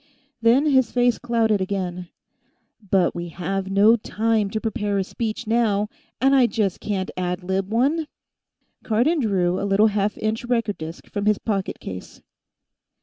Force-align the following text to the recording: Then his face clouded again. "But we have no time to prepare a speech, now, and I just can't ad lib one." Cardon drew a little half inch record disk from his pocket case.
Then 0.41 0.65
his 0.65 0.91
face 0.91 1.19
clouded 1.19 1.61
again. 1.61 2.07
"But 2.89 3.13
we 3.13 3.29
have 3.29 3.69
no 3.69 3.95
time 3.95 4.49
to 4.49 4.59
prepare 4.59 4.97
a 4.97 5.03
speech, 5.03 5.45
now, 5.45 5.89
and 6.19 6.33
I 6.35 6.47
just 6.47 6.79
can't 6.79 7.11
ad 7.15 7.43
lib 7.43 7.71
one." 7.71 8.07
Cardon 8.81 9.19
drew 9.19 9.61
a 9.61 9.69
little 9.69 9.85
half 9.93 10.17
inch 10.17 10.43
record 10.45 10.79
disk 10.79 11.05
from 11.05 11.27
his 11.27 11.37
pocket 11.37 11.79
case. 11.79 12.19